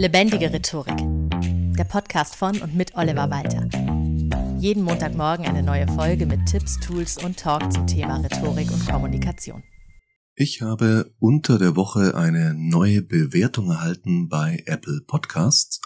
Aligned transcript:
Lebendige 0.00 0.50
Rhetorik. 0.50 0.96
Der 1.76 1.84
Podcast 1.84 2.34
von 2.34 2.58
und 2.62 2.74
mit 2.74 2.94
Oliver 2.96 3.28
Walter. 3.28 3.68
Jeden 4.58 4.82
Montagmorgen 4.82 5.44
eine 5.44 5.62
neue 5.62 5.86
Folge 5.88 6.24
mit 6.24 6.46
Tipps, 6.46 6.80
Tools 6.80 7.22
und 7.22 7.38
Talk 7.38 7.70
zum 7.70 7.86
Thema 7.86 8.16
Rhetorik 8.16 8.72
und 8.72 8.88
Kommunikation. 8.88 9.62
Ich 10.34 10.62
habe 10.62 11.12
unter 11.18 11.58
der 11.58 11.76
Woche 11.76 12.14
eine 12.14 12.54
neue 12.54 13.02
Bewertung 13.02 13.72
erhalten 13.72 14.30
bei 14.30 14.62
Apple 14.64 15.02
Podcasts. 15.06 15.82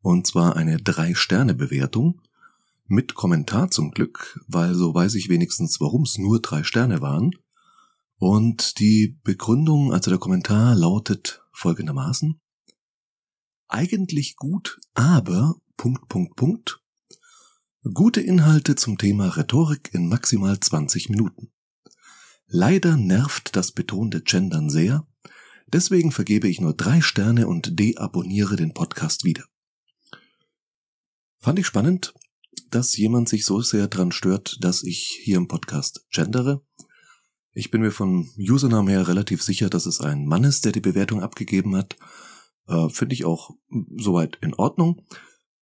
Und 0.00 0.26
zwar 0.26 0.56
eine 0.56 0.78
Drei-Sterne-Bewertung. 0.78 2.22
Mit 2.88 3.14
Kommentar 3.14 3.70
zum 3.70 3.92
Glück, 3.92 4.40
weil 4.48 4.74
so 4.74 4.92
weiß 4.92 5.14
ich 5.14 5.28
wenigstens, 5.28 5.80
warum 5.80 6.02
es 6.02 6.18
nur 6.18 6.40
drei 6.42 6.64
Sterne 6.64 7.00
waren. 7.00 7.30
Und 8.18 8.80
die 8.80 9.20
Begründung, 9.22 9.92
also 9.92 10.10
der 10.10 10.18
Kommentar 10.18 10.74
lautet 10.74 11.44
folgendermaßen. 11.52 12.40
Eigentlich 13.68 14.36
gut, 14.36 14.80
aber 14.94 15.56
Punkt, 15.76 16.08
Punkt, 16.08 16.36
Punkt. 16.36 16.80
Gute 17.94 18.20
Inhalte 18.20 18.76
zum 18.76 18.96
Thema 18.96 19.28
Rhetorik 19.28 19.90
in 19.92 20.08
maximal 20.08 20.58
20 20.58 21.08
Minuten. 21.08 21.50
Leider 22.46 22.96
nervt 22.96 23.56
das 23.56 23.72
betonte 23.72 24.22
Gendern 24.22 24.70
sehr, 24.70 25.06
deswegen 25.66 26.12
vergebe 26.12 26.48
ich 26.48 26.60
nur 26.60 26.74
drei 26.74 27.00
Sterne 27.00 27.48
und 27.48 27.78
deabonniere 27.78 28.54
den 28.54 28.72
Podcast 28.72 29.24
wieder. 29.24 29.44
Fand 31.40 31.58
ich 31.58 31.66
spannend, 31.66 32.14
dass 32.70 32.96
jemand 32.96 33.28
sich 33.28 33.44
so 33.44 33.60
sehr 33.62 33.88
dran 33.88 34.12
stört, 34.12 34.58
dass 34.60 34.84
ich 34.84 35.18
hier 35.22 35.38
im 35.38 35.48
Podcast 35.48 36.06
gendere. 36.10 36.64
Ich 37.52 37.72
bin 37.72 37.80
mir 37.80 37.90
von 37.90 38.30
Username 38.38 38.92
her 38.92 39.08
relativ 39.08 39.42
sicher, 39.42 39.70
dass 39.70 39.86
es 39.86 40.00
ein 40.00 40.24
Mann 40.26 40.44
ist, 40.44 40.64
der 40.64 40.72
die 40.72 40.80
Bewertung 40.80 41.20
abgegeben 41.20 41.74
hat. 41.74 41.96
Äh, 42.68 42.88
Finde 42.88 43.14
ich 43.14 43.24
auch 43.24 43.50
soweit 43.96 44.38
in 44.40 44.54
Ordnung. 44.54 45.02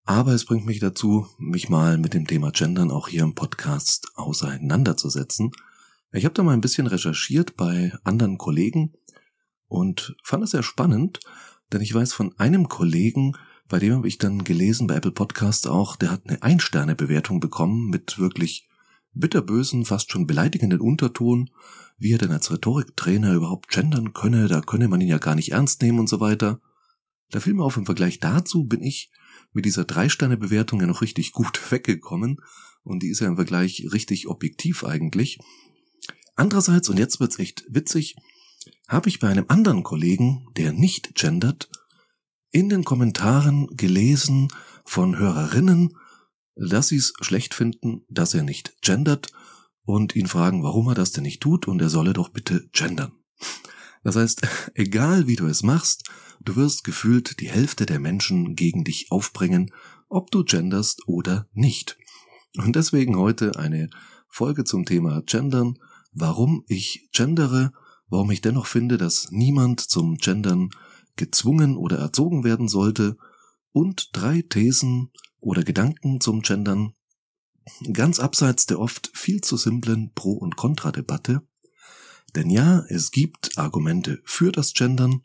Aber 0.05 0.33
es 0.33 0.45
bringt 0.45 0.67
mich 0.67 0.81
dazu, 0.81 1.27
mich 1.39 1.69
mal 1.69 1.97
mit 1.97 2.13
dem 2.13 2.27
Thema 2.27 2.51
Gendern 2.51 2.91
auch 2.91 3.09
hier 3.09 3.23
im 3.23 3.35
Podcast 3.35 4.13
auseinanderzusetzen. 4.17 5.51
Ich 6.13 6.25
habe 6.25 6.35
da 6.35 6.43
mal 6.43 6.53
ein 6.53 6.61
bisschen 6.61 6.87
recherchiert 6.87 7.57
bei 7.57 7.93
anderen 8.05 8.37
Kollegen 8.37 8.93
und 9.67 10.15
fand 10.23 10.45
es 10.45 10.51
sehr 10.51 10.63
spannend, 10.63 11.21
denn 11.73 11.81
ich 11.81 11.95
weiß 11.95 12.13
von 12.13 12.39
einem 12.39 12.69
Kollegen, 12.69 13.33
bei 13.67 13.79
dem 13.79 13.95
habe 13.95 14.07
ich 14.07 14.19
dann 14.19 14.45
gelesen 14.45 14.87
bei 14.87 14.97
Apple 14.97 15.11
Podcast 15.11 15.67
auch, 15.67 15.97
der 15.97 16.11
hat 16.11 16.29
eine 16.29 16.43
Ein-Sterne-Bewertung 16.43 17.41
bekommen 17.41 17.89
mit 17.89 18.19
wirklich 18.19 18.69
bitterbösen, 19.15 19.87
fast 19.87 20.13
schon 20.13 20.27
beleidigenden 20.27 20.81
Unterton 20.81 21.49
wie 21.99 22.13
er 22.13 22.19
denn 22.19 22.33
als 22.33 22.51
Rhetoriktrainer 22.51 23.35
überhaupt 23.35 23.69
gendern 23.69 24.13
könne, 24.13 24.49
da 24.49 24.61
könne 24.61 24.89
man 24.89 25.01
ihn 25.01 25.09
ja 25.09 25.19
gar 25.19 25.35
nicht 25.35 25.53
ernst 25.53 25.83
nehmen 25.83 26.01
und 26.01 26.09
so 26.09 26.21
weiter. 26.21 26.61
Da 27.31 27.41
fiel 27.41 27.55
mir 27.55 27.65
auf, 27.65 27.77
im 27.77 27.87
Vergleich 27.87 28.21
dazu 28.21 28.65
bin 28.65 28.83
ich 28.83 29.11
mit 29.53 29.65
dieser 29.65 29.85
Drei-Sterne-Bewertung 29.85 30.81
ja 30.81 30.87
noch 30.87 31.03
richtig 31.03 31.33
gut 31.33 31.61
weggekommen 31.71 32.41
und 32.83 33.03
die 33.03 33.09
ist 33.09 33.21
ja 33.21 33.29
im 33.29 33.37
Vergleich 33.37 33.87
richtig 33.93 34.29
objektiv 34.29 34.85
eigentlich. 34.85 35.39
Andererseits, 36.37 36.89
und 36.89 36.99
jetzt 36.99 37.21
wird's 37.21 37.39
echt 37.39 37.65
witzig, 37.69 38.17
habe 38.89 39.09
ich 39.09 39.21
bei 39.21 39.29
einem 39.29 39.47
anderen 39.49 39.83
Kollegen, 39.83 40.49
der 40.57 40.73
nicht 40.73 41.15
gendert, 41.15 41.71
in 42.51 42.69
den 42.69 42.85
Kommentaren 42.85 43.69
gelesen 43.77 44.49
von 44.85 45.19
Hörerinnen, 45.19 45.97
dass 46.55 46.89
sie 46.89 46.97
es 46.97 47.15
schlecht 47.21 47.55
finden, 47.55 48.05
dass 48.09 48.35
er 48.35 48.43
nicht 48.43 48.81
gendert 48.83 49.33
und 49.85 50.15
ihn 50.15 50.29
fragen, 50.29 50.63
warum 50.63 50.89
er 50.89 50.95
das 50.95 51.13
denn 51.13 51.25
nicht 51.25 51.43
tut 51.43 51.67
und 51.67 51.81
er 51.81 51.89
solle 51.89 52.13
doch 52.13 52.29
bitte 52.29 52.69
gendern. 52.73 53.13
Das 54.05 54.15
heißt, 54.15 54.43
egal 54.75 55.27
wie 55.27 55.37
du 55.37 55.47
es 55.47 55.65
machst, 55.65 56.09
du 56.41 56.55
wirst 56.55 56.85
gefühlt 56.85 57.41
die 57.41 57.49
Hälfte 57.49 57.87
der 57.87 57.99
Menschen 57.99 58.55
gegen 58.55 58.85
dich 58.85 59.11
aufbringen, 59.11 59.73
ob 60.09 60.31
du 60.31 60.45
genderst 60.45 61.09
oder 61.09 61.49
nicht. 61.53 61.99
Und 62.57 62.77
deswegen 62.77 63.19
heute 63.19 63.57
eine 63.57 63.91
Folge 64.29 64.63
zum 64.63 64.85
Thema 64.85 65.23
Gendern, 65.23 65.79
warum 66.13 66.65
ich 66.69 67.09
gendere, 67.13 67.73
warum 68.09 68.31
ich 68.31 68.41
dennoch 68.41 68.67
finde, 68.67 68.97
dass 68.97 69.29
niemand 69.31 69.81
zum 69.81 70.17
Gendern 70.17 70.71
gezwungen 71.17 71.77
oder 71.77 71.99
erzogen 71.99 72.45
werden 72.45 72.69
sollte 72.69 73.17
und 73.73 74.11
drei 74.13 74.43
Thesen 74.43 75.11
oder 75.41 75.65
Gedanken 75.65 76.21
zum 76.21 76.43
Gendern, 76.43 76.95
ganz 77.93 78.21
abseits 78.21 78.67
der 78.67 78.79
oft 78.79 79.11
viel 79.15 79.41
zu 79.41 79.57
simplen 79.57 80.13
Pro- 80.15 80.39
und 80.39 80.57
Kontradebatte. 80.57 81.43
Denn 82.35 82.51
ja, 82.51 82.85
es 82.89 83.11
gibt 83.11 83.59
Argumente 83.59 84.21
für 84.25 84.51
das 84.51 84.75
Gendern 84.75 85.23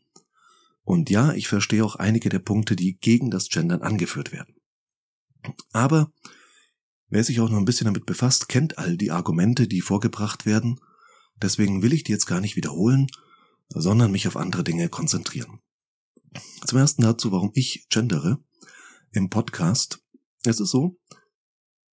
und 0.84 1.10
ja, 1.10 1.34
ich 1.34 1.48
verstehe 1.48 1.86
auch 1.86 1.96
einige 1.96 2.30
der 2.30 2.40
Punkte, 2.40 2.76
die 2.76 2.98
gegen 2.98 3.30
das 3.30 3.50
Gendern 3.50 3.82
angeführt 3.82 4.32
werden. 4.32 4.56
Aber 5.72 6.12
wer 7.10 7.24
sich 7.24 7.40
auch 7.40 7.50
noch 7.50 7.58
ein 7.58 7.66
bisschen 7.66 7.86
damit 7.86 8.06
befasst, 8.06 8.50
kennt 8.50 8.78
all 8.78 8.98
die 8.98 9.12
Argumente, 9.12 9.68
die 9.68 9.82
vorgebracht 9.82 10.46
werden. 10.46 10.80
Deswegen 11.42 11.82
will 11.82 11.94
ich 11.94 12.04
die 12.04 12.12
jetzt 12.12 12.26
gar 12.26 12.42
nicht 12.42 12.56
wiederholen, 12.56 13.08
sondern 13.70 14.12
mich 14.12 14.28
auf 14.28 14.36
andere 14.36 14.64
Dinge 14.64 14.90
konzentrieren. 14.90 15.60
Zum 16.66 16.78
ersten 16.78 17.02
dazu, 17.02 17.32
warum 17.32 17.52
ich 17.54 17.88
gendere 17.90 18.44
im 19.12 19.30
Podcast. 19.30 20.04
Es 20.44 20.60
ist 20.60 20.72
so, 20.72 21.00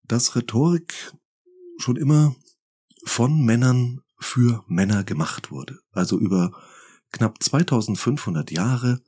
dass 0.05 0.37
Rhetorik 0.37 1.13
schon 1.79 1.97
immer 1.97 2.35
von 3.05 3.45
Männern 3.45 4.01
für 4.19 4.65
Männer 4.67 5.05
gemacht 5.05 5.51
wurde. 5.51 5.79
Also 5.93 6.19
über 6.19 6.53
knapp 7.13 7.43
2500 7.43 8.51
Jahre 8.51 9.03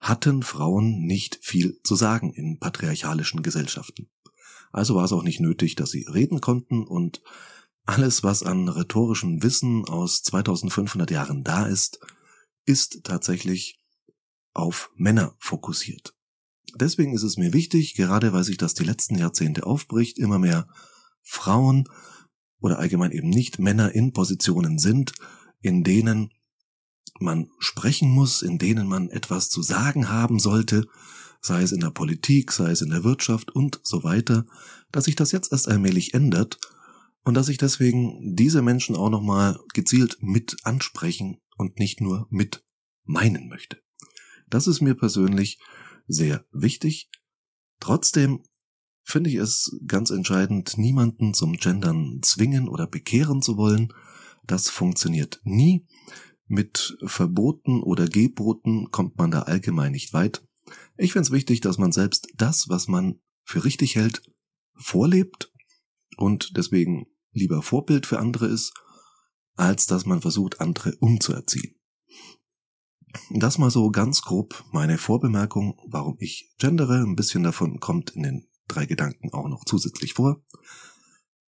hatten 0.00 0.42
Frauen 0.42 1.04
nicht 1.04 1.38
viel 1.42 1.80
zu 1.84 1.94
sagen 1.94 2.32
in 2.32 2.58
patriarchalischen 2.58 3.42
Gesellschaften. 3.42 4.10
Also 4.72 4.94
war 4.94 5.04
es 5.04 5.12
auch 5.12 5.22
nicht 5.22 5.40
nötig, 5.40 5.76
dass 5.76 5.90
sie 5.90 6.06
reden 6.08 6.40
konnten 6.40 6.84
und 6.84 7.22
alles, 7.84 8.22
was 8.22 8.42
an 8.42 8.68
rhetorischem 8.68 9.42
Wissen 9.42 9.84
aus 9.84 10.22
2500 10.22 11.10
Jahren 11.10 11.44
da 11.44 11.66
ist, 11.66 12.00
ist 12.64 13.02
tatsächlich 13.04 13.80
auf 14.54 14.90
Männer 14.94 15.34
fokussiert. 15.38 16.14
Deswegen 16.74 17.12
ist 17.12 17.22
es 17.22 17.36
mir 17.36 17.52
wichtig, 17.52 17.94
gerade 17.94 18.32
weil 18.32 18.44
sich 18.44 18.56
das 18.56 18.74
die 18.74 18.84
letzten 18.84 19.16
Jahrzehnte 19.16 19.66
aufbricht, 19.66 20.18
immer 20.18 20.38
mehr 20.38 20.68
Frauen 21.22 21.88
oder 22.62 22.78
allgemein 22.78 23.12
eben 23.12 23.28
nicht 23.28 23.58
Männer 23.58 23.94
in 23.94 24.12
Positionen 24.12 24.78
sind, 24.78 25.12
in 25.60 25.84
denen 25.84 26.30
man 27.20 27.50
sprechen 27.58 28.10
muss, 28.10 28.42
in 28.42 28.58
denen 28.58 28.88
man 28.88 29.10
etwas 29.10 29.50
zu 29.50 29.62
sagen 29.62 30.08
haben 30.08 30.38
sollte, 30.38 30.86
sei 31.40 31.62
es 31.62 31.72
in 31.72 31.80
der 31.80 31.90
Politik, 31.90 32.52
sei 32.52 32.70
es 32.70 32.82
in 32.82 32.90
der 32.90 33.04
Wirtschaft 33.04 33.50
und 33.50 33.80
so 33.82 34.04
weiter, 34.04 34.46
dass 34.90 35.04
sich 35.04 35.16
das 35.16 35.32
jetzt 35.32 35.52
erst 35.52 35.68
allmählich 35.68 36.14
ändert 36.14 36.58
und 37.24 37.34
dass 37.34 37.48
ich 37.48 37.58
deswegen 37.58 38.34
diese 38.34 38.62
Menschen 38.62 38.96
auch 38.96 39.10
nochmal 39.10 39.58
gezielt 39.74 40.18
mit 40.20 40.56
ansprechen 40.62 41.38
und 41.56 41.78
nicht 41.78 42.00
nur 42.00 42.26
mit 42.30 42.64
meinen 43.04 43.48
möchte. 43.48 43.82
Das 44.48 44.66
ist 44.66 44.80
mir 44.80 44.94
persönlich 44.94 45.58
sehr 46.06 46.44
wichtig. 46.52 47.10
Trotzdem 47.80 48.42
finde 49.02 49.30
ich 49.30 49.36
es 49.36 49.78
ganz 49.86 50.10
entscheidend, 50.10 50.78
niemanden 50.78 51.34
zum 51.34 51.54
Gendern 51.54 52.20
zwingen 52.22 52.68
oder 52.68 52.86
bekehren 52.86 53.42
zu 53.42 53.56
wollen. 53.56 53.92
Das 54.46 54.70
funktioniert 54.70 55.40
nie. 55.44 55.86
Mit 56.46 56.96
Verboten 57.04 57.82
oder 57.82 58.06
Geboten 58.06 58.90
kommt 58.90 59.16
man 59.16 59.30
da 59.30 59.42
allgemein 59.42 59.92
nicht 59.92 60.12
weit. 60.12 60.46
Ich 60.96 61.12
finde 61.12 61.26
es 61.26 61.32
wichtig, 61.32 61.60
dass 61.60 61.78
man 61.78 61.92
selbst 61.92 62.28
das, 62.36 62.68
was 62.68 62.88
man 62.88 63.20
für 63.44 63.64
richtig 63.64 63.96
hält, 63.96 64.22
vorlebt 64.74 65.52
und 66.16 66.56
deswegen 66.56 67.06
lieber 67.32 67.62
Vorbild 67.62 68.06
für 68.06 68.18
andere 68.18 68.46
ist, 68.46 68.72
als 69.56 69.86
dass 69.86 70.06
man 70.06 70.20
versucht, 70.20 70.60
andere 70.60 70.96
umzuerziehen. 70.96 71.76
Das 73.30 73.58
mal 73.58 73.70
so 73.70 73.90
ganz 73.90 74.22
grob 74.22 74.64
meine 74.72 74.96
Vorbemerkung, 74.96 75.78
warum 75.86 76.16
ich 76.18 76.54
gendere. 76.58 77.02
Ein 77.02 77.16
bisschen 77.16 77.42
davon 77.42 77.78
kommt 77.78 78.10
in 78.10 78.22
den 78.22 78.48
drei 78.72 78.86
Gedanken 78.86 79.32
auch 79.32 79.48
noch 79.48 79.64
zusätzlich 79.64 80.14
vor. 80.14 80.42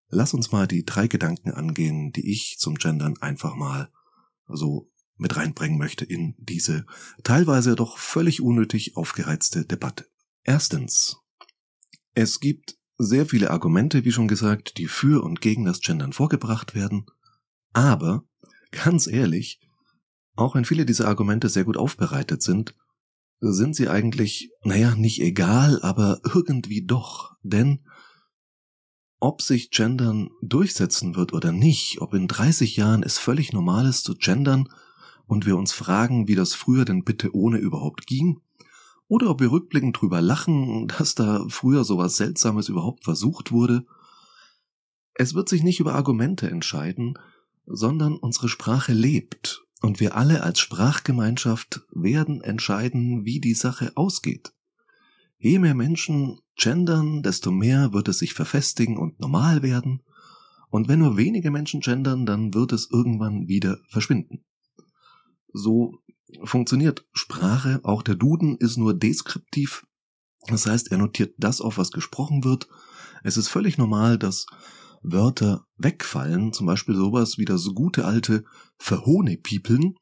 Lass 0.09 0.35
uns 0.35 0.53
mal 0.53 0.69
die 0.69 0.85
drei 0.85 1.09
Gedanken 1.09 1.51
angehen, 1.51 2.13
die 2.13 2.31
ich 2.31 2.57
zum 2.59 2.77
Gendern 2.77 3.17
einfach 3.21 3.55
mal 3.55 3.91
so 4.47 4.91
mit 5.17 5.37
reinbringen 5.37 5.79
möchte 5.79 6.05
in 6.05 6.35
diese 6.39 6.87
teilweise 7.23 7.77
doch 7.77 7.99
völlig 7.99 8.41
unnötig 8.41 8.97
aufgereizte 8.97 9.65
Debatte. 9.65 10.07
Erstens. 10.43 11.17
Es 12.15 12.41
gibt 12.41 12.77
sehr 12.97 13.27
viele 13.27 13.51
Argumente, 13.51 14.05
wie 14.05 14.13
schon 14.13 14.29
gesagt, 14.29 14.79
die 14.79 14.87
für 14.87 15.25
und 15.25 15.41
gegen 15.41 15.65
das 15.65 15.81
Gendern 15.81 16.13
vorgebracht 16.13 16.75
werden. 16.75 17.07
Aber, 17.73 18.25
ganz 18.71 19.07
ehrlich, 19.07 19.61
auch 20.37 20.55
wenn 20.55 20.65
viele 20.65 20.87
dieser 20.87 21.09
Argumente 21.09 21.49
sehr 21.49 21.65
gut 21.65 21.77
aufbereitet 21.77 22.43
sind, 22.43 22.75
sind 23.53 23.77
sie 23.77 23.89
eigentlich, 23.89 24.51
naja, 24.63 24.95
nicht 24.95 25.21
egal, 25.21 25.83
aber 25.83 26.21
irgendwie 26.25 26.85
doch. 26.85 27.37
Denn 27.43 27.81
ob 29.21 29.43
sich 29.43 29.71
Gendern 29.71 30.31
durchsetzen 30.43 31.17
wird 31.17 31.33
oder 31.33 31.53
nicht, 31.53 32.01
ob 32.01 32.15
in 32.15 32.29
30 32.29 32.77
Jahren 32.77 33.03
es 33.03 33.19
völlig 33.19 33.53
normal 33.53 33.87
ist 33.87 34.05
zu 34.05 34.15
gendern 34.15 34.69
und 35.27 35.47
wir 35.47 35.57
uns 35.57 35.73
fragen, 35.73 36.29
wie 36.29 36.35
das 36.35 36.55
früher 36.55 36.85
denn 36.85 37.05
bitte 37.05 37.35
ohne 37.35 37.59
überhaupt 37.59 38.07
ging, 38.07 38.41
oder 39.09 39.31
ob 39.31 39.41
wir 39.41 39.51
rückblickend 39.51 40.01
drüber 40.01 40.21
lachen, 40.21 40.89
dass 40.89 41.15
da 41.15 41.45
früher 41.49 41.85
sowas 41.85 42.17
Seltsames 42.17 42.69
überhaupt 42.69 43.05
versucht 43.05 43.53
wurde. 43.53 43.87
Es 45.15 45.35
wird 45.35 45.49
sich 45.49 45.63
nicht 45.63 45.81
über 45.81 45.95
Argumente 45.95 46.51
entscheiden, 46.51 47.19
sondern 47.67 48.17
unsere 48.17 48.49
Sprache 48.49 48.93
lebt 48.93 49.64
und 49.85 50.01
wir 50.01 50.17
alle 50.17 50.43
als 50.43 50.61
Sprachgemeinschaft 50.61 51.83
werden 51.93 52.41
entscheiden, 52.41 53.27
wie 53.27 53.39
die 53.39 53.53
Sache 53.53 53.93
ausgeht. 53.97 54.55
Je 55.37 55.59
mehr 55.59 55.75
Menschen 55.75 56.41
gendern, 56.57 57.23
desto 57.23 57.51
mehr 57.51 57.93
wird 57.93 58.09
es 58.09 58.19
sich 58.19 58.33
verfestigen 58.33 58.97
und 58.97 59.21
normal 59.21 59.63
werden, 59.63 60.03
und 60.71 60.89
wenn 60.89 61.01
nur 61.01 61.19
wenige 61.19 61.51
Menschen 61.51 61.81
gendern, 61.81 62.25
dann 62.25 62.55
wird 62.55 62.73
es 62.73 62.89
irgendwann 62.91 63.47
wieder 63.47 63.79
verschwinden. 63.91 64.47
So 65.53 65.99
funktioniert 66.43 67.07
Sprache, 67.13 67.81
auch 67.83 68.03
der 68.03 68.15
Duden 68.15 68.57
ist 68.57 68.79
nur 68.79 68.95
deskriptiv, 68.95 69.87
das 70.47 70.65
heißt, 70.65 70.93
er 70.93 70.99
notiert 70.99 71.35
das 71.37 71.61
auf, 71.61 71.77
was 71.77 71.91
gesprochen 71.91 72.43
wird. 72.43 72.69
Es 73.23 73.37
ist 73.37 73.49
völlig 73.49 73.77
normal, 73.77 74.17
dass 74.19 74.47
Wörter 75.05 75.67
wegfallen, 75.77 76.53
zum 76.53 76.67
Beispiel 76.67 76.97
sowas 76.97 77.39
wie 77.39 77.45
das 77.45 77.65
gute 77.75 78.05
alte 78.05 78.45
Verhohnepiepeln 78.79 79.95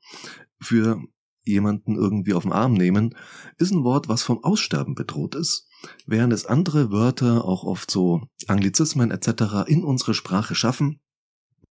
für 0.61 1.01
jemanden 1.45 1.97
irgendwie 1.97 2.35
auf 2.35 2.45
den 2.45 2.53
Arm 2.53 2.73
nehmen, 2.73 3.17
ist 3.59 3.73
ein 3.73 3.83
Wort, 3.83 4.09
was 4.09 4.23
vom 4.23 4.43
Aussterben 4.45 4.95
bedroht 4.95 5.35
ist, 5.35 5.67
während 6.07 6.33
es 6.33 6.47
andere 6.47 6.93
Wörter, 6.93 7.45
auch 7.45 7.65
oft 7.65 7.91
so 7.91 8.23
Anglizismen 8.47 9.11
etc. 9.11 9.67
in 9.67 9.83
unsere 9.83 10.15
Sprache 10.15 10.55
schaffen. 10.55 11.01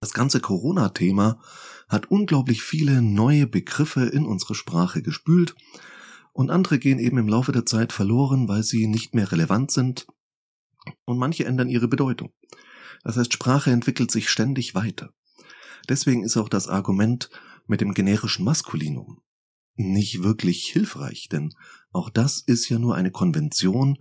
Das 0.02 0.14
ganze 0.14 0.42
Corona-Thema 0.42 1.40
hat 1.88 2.12
unglaublich 2.12 2.64
viele 2.64 3.02
neue 3.02 3.48
Begriffe 3.48 4.02
in 4.02 4.26
unsere 4.26 4.56
Sprache 4.56 5.02
gespült 5.02 5.56
und 6.34 6.50
andere 6.50 6.80
gehen 6.80 7.00
eben 7.00 7.18
im 7.18 7.28
Laufe 7.28 7.52
der 7.52 7.66
Zeit 7.66 7.94
verloren, 7.94 8.48
weil 8.50 8.64
sie 8.64 8.88
nicht 8.88 9.14
mehr 9.16 9.32
relevant 9.32 9.72
sind 9.72 10.08
und 11.06 11.18
manche 11.18 11.46
ändern 11.46 11.70
ihre 11.70 11.88
Bedeutung. 11.88 12.34
Das 13.04 13.18
heißt, 13.18 13.34
Sprache 13.34 13.72
entwickelt 13.72 14.12
sich 14.12 14.30
ständig 14.30 14.76
weiter. 14.76 15.14
Deswegen 15.90 16.24
ist 16.24 16.38
auch 16.38 16.50
das 16.50 16.68
Argument 16.68 17.30
mit 17.68 17.82
dem 17.82 17.94
generischen 17.94 18.46
Maskulinum 18.46 19.22
nicht 19.76 20.24
wirklich 20.24 20.66
hilfreich, 20.68 21.30
denn 21.30 21.54
auch 21.92 22.10
das 22.10 22.42
ist 22.42 22.70
ja 22.70 22.78
nur 22.80 22.96
eine 22.96 23.12
Konvention, 23.12 23.98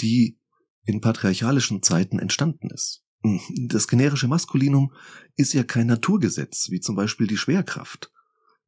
die 0.00 0.38
in 0.84 1.00
patriarchalischen 1.00 1.82
Zeiten 1.82 2.18
entstanden 2.18 2.70
ist. 2.70 3.04
Das 3.68 3.86
generische 3.86 4.26
Maskulinum 4.26 4.92
ist 5.36 5.52
ja 5.52 5.62
kein 5.62 5.86
Naturgesetz, 5.86 6.70
wie 6.70 6.80
zum 6.80 6.96
Beispiel 6.96 7.28
die 7.28 7.36
Schwerkraft. 7.36 8.10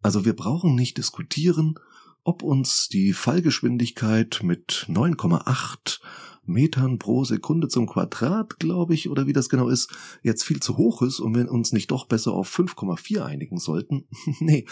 Also 0.00 0.24
wir 0.24 0.36
brauchen 0.36 0.74
nicht 0.74 0.96
diskutieren, 0.96 1.74
ob 2.22 2.42
uns 2.42 2.88
die 2.88 3.12
Fallgeschwindigkeit 3.12 4.40
mit 4.42 4.86
9,8 4.88 6.00
Metern 6.46 6.98
pro 6.98 7.24
Sekunde 7.24 7.68
zum 7.68 7.86
Quadrat, 7.86 8.58
glaube 8.58 8.94
ich, 8.94 9.08
oder 9.08 9.26
wie 9.26 9.32
das 9.32 9.48
genau 9.48 9.68
ist, 9.68 9.94
jetzt 10.22 10.44
viel 10.44 10.60
zu 10.60 10.76
hoch 10.76 11.02
ist 11.02 11.20
und 11.20 11.34
wir 11.34 11.50
uns 11.50 11.72
nicht 11.72 11.90
doch 11.90 12.06
besser 12.06 12.32
auf 12.32 12.54
5,4 12.54 13.24
einigen 13.24 13.58
sollten. 13.58 14.06
nee, 14.40 14.66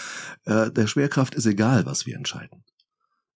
äh, 0.45 0.71
der 0.71 0.87
Schwerkraft 0.87 1.35
ist 1.35 1.47
egal, 1.47 1.87
was 1.87 2.07
wir 2.07 2.17
entscheiden. 2.17 2.65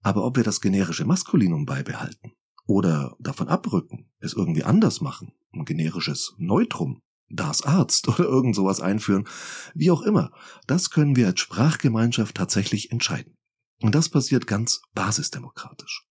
Aber 0.02 0.24
ob 0.24 0.36
wir 0.36 0.44
das 0.44 0.60
generische 0.60 1.04
Maskulinum 1.04 1.66
beibehalten 1.66 2.32
oder 2.66 3.16
davon 3.18 3.48
abrücken, 3.48 4.10
es 4.20 4.34
irgendwie 4.34 4.64
anders 4.64 5.00
machen, 5.00 5.32
ein 5.52 5.64
generisches 5.64 6.34
Neutrum, 6.38 7.00
das 7.28 7.62
Arzt 7.62 8.08
oder 8.08 8.24
irgend 8.24 8.54
sowas 8.54 8.80
einführen, 8.80 9.26
wie 9.74 9.90
auch 9.90 10.02
immer, 10.02 10.30
das 10.66 10.90
können 10.90 11.16
wir 11.16 11.26
als 11.26 11.40
Sprachgemeinschaft 11.40 12.36
tatsächlich 12.36 12.92
entscheiden. 12.92 13.34
Und 13.82 13.94
das 13.94 14.08
passiert 14.08 14.46
ganz 14.46 14.80
basisdemokratisch. 14.94 16.05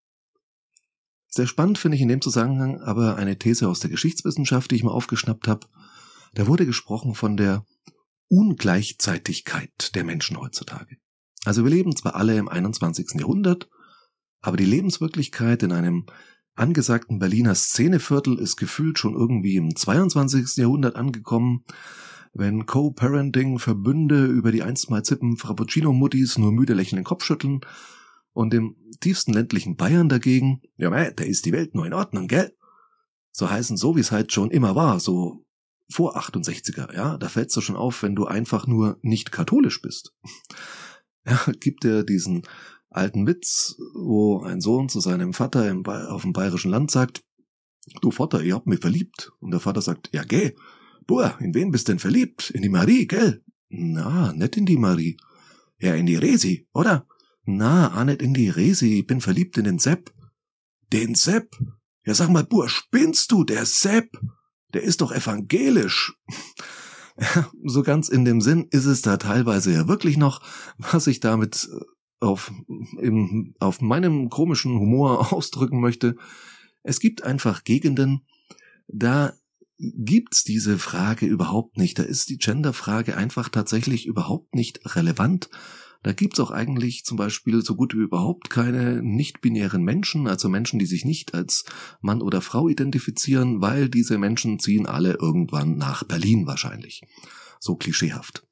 Sehr 1.36 1.48
spannend 1.48 1.78
finde 1.78 1.96
ich 1.98 2.02
in 2.02 2.08
dem 2.08 2.22
Zusammenhang 2.22 2.80
aber 2.80 3.18
eine 3.18 3.38
These 3.38 3.68
aus 3.68 3.82
der 3.82 3.90
Geschichtswissenschaft, 3.90 4.72
die 4.72 4.76
ich 4.76 4.84
mal 4.86 4.92
aufgeschnappt 4.92 5.50
habe. 5.50 5.68
Da 6.34 6.48
wurde 6.48 6.66
gesprochen 6.66 7.14
von 7.14 7.36
der 7.36 7.66
Ungleichzeitigkeit 8.30 9.94
der 9.96 10.06
Menschen 10.06 10.40
heutzutage. 10.40 10.96
Also 11.44 11.66
wir 11.66 11.72
leben 11.72 11.94
zwar 11.94 12.16
alle 12.16 12.38
im 12.38 12.48
21. 12.48 13.20
Jahrhundert, 13.20 13.70
aber 14.40 14.56
die 14.56 14.64
Lebenswirklichkeit 14.64 15.62
in 15.64 15.74
einem 15.74 16.06
angesagten 16.56 17.20
Berliner 17.20 17.54
Szeneviertel 17.54 18.40
ist 18.40 18.56
gefühlt 18.56 18.98
schon 18.98 19.14
irgendwie 19.14 19.58
im 19.58 19.76
22. 19.76 20.56
Jahrhundert 20.56 20.96
angekommen, 20.96 21.66
wenn 22.34 22.66
Co-Parenting 22.66 23.60
Verbünde 23.60 24.26
über 24.26 24.54
die 24.54 24.64
einst 24.64 24.90
mal 24.90 25.04
zippen 25.04 25.36
Frappuccino-Muttis 25.36 26.38
nur 26.38 26.54
müde 26.54 26.76
lächelnden 26.76 27.04
Kopf 27.04 27.26
schütteln 27.26 27.60
und 28.36 28.54
im 28.54 28.76
tiefsten 29.00 29.34
ländlichen 29.34 29.78
Bayern 29.78 30.10
dagegen, 30.10 30.62
ja 30.78 30.90
mei, 30.90 31.10
da 31.12 31.24
ist 31.24 31.46
die 31.46 31.54
Welt 31.54 31.74
nur 31.74 31.86
in 31.86 31.94
Ordnung, 31.94 32.28
gell? 32.28 32.54
So 33.32 33.50
heißen 33.50 33.78
so, 33.78 33.96
wie 33.96 34.02
es 34.02 34.12
halt 34.12 34.32
schon 34.34 34.52
immer 34.52 34.76
war, 34.76 35.00
so 35.00 35.46
vor 35.90 36.18
68er, 36.18 36.94
ja, 36.94 37.18
da 37.18 37.30
fällt's 37.30 37.54
dir 37.54 37.62
schon 37.62 37.78
auf, 37.78 38.04
wenn 38.04 38.16
du 38.16 38.26
einfach 38.26 38.68
nur 38.68 39.00
nicht 39.02 39.32
katholisch 39.32 39.82
bist. 39.82 40.14
Ja, 41.28 41.44
gibt 41.60 41.84
er 41.86 42.04
diesen 42.04 42.44
alten 42.92 43.26
Witz, 43.26 43.78
wo 43.96 44.44
ein 44.44 44.62
Sohn 44.62 44.90
zu 44.90 45.00
seinem 45.00 45.34
Vater 45.34 45.68
im 45.68 45.84
auf 45.84 46.22
dem 46.22 46.34
bayerischen 46.34 46.70
Land 46.70 46.92
sagt, 46.92 47.24
du 48.00 48.12
Vater, 48.12 48.44
ihr 48.44 48.54
habt 48.54 48.68
mich 48.68 48.80
verliebt. 48.80 49.32
Und 49.40 49.50
der 49.50 49.60
Vater 49.60 49.82
sagt, 49.82 50.12
ja 50.14 50.24
geh, 50.24 50.54
boah, 51.08 51.36
in 51.40 51.56
wen 51.56 51.72
bist 51.72 51.88
denn 51.88 51.98
verliebt? 51.98 52.52
In 52.52 52.62
die 52.62 52.70
Marie, 52.70 53.08
gell? 53.08 53.44
Na, 53.70 54.34
nicht 54.34 54.56
in 54.56 54.68
die 54.68 54.78
Marie. 54.78 55.18
Ja, 55.80 55.96
in 55.96 56.06
die 56.06 56.16
Resi, 56.16 56.68
oder? 56.76 57.08
Na, 57.46 58.04
nicht 58.04 58.22
in 58.22 58.34
die 58.34 58.50
Resi, 58.50 59.00
ich 59.00 59.08
bin 59.08 59.22
verliebt 59.22 59.58
in 59.58 59.66
den 59.66 59.80
Sepp. 59.80 60.14
Den 60.92 61.16
Sepp? 61.16 61.56
Ja, 62.06 62.14
sag 62.14 62.30
mal, 62.30 62.44
Bur, 62.44 62.70
spinnst 62.70 63.32
du, 63.32 63.44
der 63.44 63.66
Sepp? 63.66 64.20
Der 64.74 64.84
ist 64.84 65.02
doch 65.02 65.12
evangelisch. 65.12 66.14
Ja, 67.20 67.50
so 67.64 67.84
ganz 67.84 68.10
in 68.10 68.26
dem 68.26 68.42
Sinn 68.42 68.68
ist 68.72 68.86
es 68.86 69.02
da 69.02 69.18
teilweise 69.18 69.72
ja 69.72 69.88
wirklich 69.88 70.18
noch, 70.18 70.42
was 70.78 71.08
ich 71.08 71.20
damit 71.20 71.70
äh, 71.72 71.86
auf, 72.20 72.52
im, 73.00 73.56
auf 73.60 73.82
meinem 73.82 74.30
komischen 74.30 74.80
Humor 74.80 75.32
ausdrücken 75.34 75.80
möchte. 75.80 76.18
Es 76.84 77.00
gibt 77.00 77.24
einfach 77.24 77.64
Gegenden, 77.64 78.26
da 78.88 79.34
gibt's 79.78 80.44
diese 80.44 80.78
Frage 80.78 81.26
überhaupt 81.26 81.78
nicht. 81.78 82.00
Da 82.00 82.04
ist 82.04 82.30
die 82.30 82.38
Genderfrage 82.38 83.18
einfach 83.18 83.50
tatsächlich 83.50 84.06
überhaupt 84.06 84.56
nicht 84.56 84.96
relevant. 84.96 85.50
Da 86.06 86.14
gibt's 86.14 86.40
auch 86.40 86.52
eigentlich 86.52 87.04
zum 87.04 87.18
Beispiel 87.18 87.64
so 87.64 87.76
gut 87.76 87.96
wie 87.96 88.04
überhaupt 88.04 88.52
keine 88.52 89.02
nicht-binären 89.02 89.82
Menschen, 89.82 90.28
also 90.28 90.50
Menschen, 90.50 90.78
die 90.78 90.86
sich 90.86 91.04
nicht 91.04 91.34
als 91.34 91.66
Mann 92.00 92.22
oder 92.22 92.42
Frau 92.42 92.70
identifizieren, 92.70 93.60
weil 93.60 93.90
diese 93.90 94.20
Menschen 94.20 94.60
ziehen 94.60 94.86
alle 94.86 95.14
irgendwann 95.20 95.78
nach 95.78 96.04
Berlin 96.04 96.46
wahrscheinlich. 96.46 97.02
So 97.60 97.76
klischeehaft. 97.76 98.46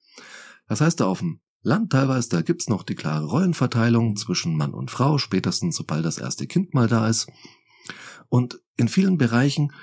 Das 0.68 0.82
heißt, 0.82 1.00
da 1.00 1.06
auf 1.06 1.20
dem 1.20 1.42
Land 1.62 1.92
teilweise, 1.92 2.30
da 2.30 2.42
gibt's 2.42 2.70
noch 2.70 2.82
die 2.82 2.96
klare 2.96 3.28
Rollenverteilung 3.28 4.16
zwischen 4.16 4.58
Mann 4.58 4.74
und 4.74 4.90
Frau, 4.90 5.20
spätestens 5.20 5.76
sobald 5.76 6.06
das 6.06 6.18
erste 6.18 6.48
Kind 6.48 6.74
mal 6.74 6.88
da 6.88 7.08
ist. 7.08 7.28
Und 8.30 8.60
in 8.78 8.88
vielen 8.88 9.20
Bereichen 9.20 9.74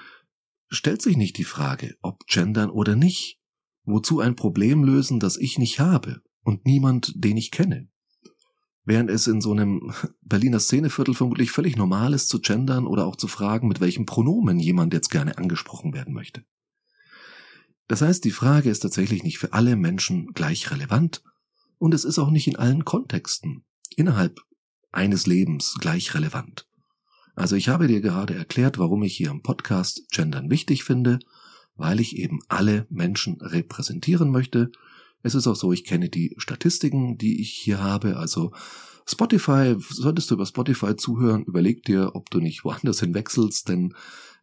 stellt 0.70 1.02
sich 1.02 1.16
nicht 1.16 1.38
die 1.38 1.44
Frage, 1.44 1.94
ob 2.02 2.26
gendern 2.26 2.70
oder 2.70 2.96
nicht. 2.96 3.38
Wozu 3.84 4.18
ein 4.18 4.34
Problem 4.34 4.82
lösen, 4.82 5.20
das 5.20 5.36
ich 5.36 5.56
nicht 5.56 5.78
habe? 5.78 6.20
Und 6.42 6.64
niemand, 6.64 7.12
den 7.16 7.36
ich 7.36 7.50
kenne. 7.50 7.88
Während 8.84 9.10
es 9.10 9.26
in 9.26 9.40
so 9.40 9.52
einem 9.52 9.92
Berliner 10.22 10.60
Szeneviertel 10.60 11.14
vermutlich 11.14 11.50
völlig 11.50 11.76
normal 11.76 12.14
ist 12.14 12.28
zu 12.28 12.40
gendern 12.40 12.86
oder 12.86 13.06
auch 13.06 13.16
zu 13.16 13.28
fragen, 13.28 13.68
mit 13.68 13.80
welchem 13.80 14.06
Pronomen 14.06 14.58
jemand 14.58 14.94
jetzt 14.94 15.10
gerne 15.10 15.38
angesprochen 15.38 15.92
werden 15.92 16.14
möchte. 16.14 16.44
Das 17.88 18.02
heißt, 18.02 18.24
die 18.24 18.30
Frage 18.30 18.70
ist 18.70 18.80
tatsächlich 18.80 19.24
nicht 19.24 19.38
für 19.38 19.52
alle 19.52 19.76
Menschen 19.76 20.28
gleich 20.32 20.70
relevant 20.70 21.22
und 21.78 21.92
es 21.92 22.04
ist 22.04 22.18
auch 22.18 22.30
nicht 22.30 22.46
in 22.46 22.56
allen 22.56 22.84
Kontexten 22.84 23.64
innerhalb 23.96 24.40
eines 24.92 25.26
Lebens 25.26 25.76
gleich 25.80 26.14
relevant. 26.14 26.68
Also 27.34 27.56
ich 27.56 27.68
habe 27.68 27.88
dir 27.88 28.00
gerade 28.00 28.34
erklärt, 28.34 28.78
warum 28.78 29.02
ich 29.02 29.16
hier 29.16 29.30
im 29.30 29.42
Podcast 29.42 30.08
Gendern 30.10 30.50
wichtig 30.50 30.84
finde, 30.84 31.18
weil 31.74 32.00
ich 32.00 32.16
eben 32.16 32.40
alle 32.48 32.86
Menschen 32.90 33.40
repräsentieren 33.40 34.30
möchte 34.30 34.70
es 35.22 35.34
ist 35.34 35.46
auch 35.46 35.56
so, 35.56 35.72
ich 35.72 35.84
kenne 35.84 36.08
die 36.08 36.34
Statistiken, 36.38 37.18
die 37.18 37.40
ich 37.40 37.50
hier 37.50 37.82
habe. 37.82 38.16
Also 38.16 38.52
Spotify, 39.06 39.76
solltest 39.78 40.30
du 40.30 40.34
über 40.34 40.46
Spotify 40.46 40.96
zuhören, 40.96 41.44
überleg 41.44 41.84
dir, 41.84 42.12
ob 42.14 42.30
du 42.30 42.40
nicht 42.40 42.64
woanders 42.64 43.00
hinwechselst, 43.00 43.68
denn 43.68 43.94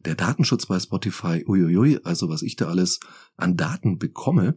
der 0.05 0.15
Datenschutz 0.15 0.65
bei 0.65 0.79
Spotify, 0.79 1.43
uiuiui, 1.47 1.99
also 2.03 2.29
was 2.29 2.41
ich 2.41 2.55
da 2.55 2.67
alles 2.67 2.99
an 3.35 3.57
Daten 3.57 3.97
bekomme 3.97 4.55